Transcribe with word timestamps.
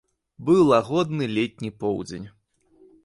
Быў 0.47 0.61
лагодны 0.71 1.27
летні 1.35 1.69
поўдзень. 1.85 2.27